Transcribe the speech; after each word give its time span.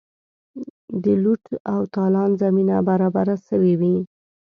د 1.03 1.05
لوټ 1.23 1.43
او 1.71 1.79
تالان 1.95 2.31
زمینه 2.41 2.77
برابره 2.87 3.35
سوې 3.47 3.73
وي. 3.79 3.95